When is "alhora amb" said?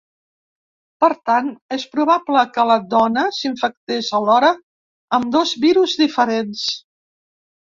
4.21-5.29